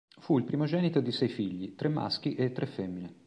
Fu 0.17 0.39
il 0.39 0.45
primogenito 0.45 0.99
di 0.99 1.11
sei 1.11 1.27
figli, 1.27 1.75
tre 1.75 1.87
maschi 1.87 2.33
e 2.33 2.51
tre 2.51 2.65
femmine. 2.65 3.17